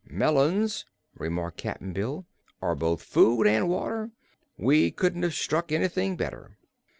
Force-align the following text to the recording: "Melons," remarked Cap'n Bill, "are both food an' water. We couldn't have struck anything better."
"Melons," 0.09 0.85
remarked 1.13 1.57
Cap'n 1.59 1.93
Bill, 1.93 2.25
"are 2.59 2.73
both 2.73 3.03
food 3.03 3.45
an' 3.45 3.67
water. 3.67 4.09
We 4.57 4.89
couldn't 4.89 5.21
have 5.21 5.35
struck 5.35 5.71
anything 5.71 6.15
better." 6.17 6.57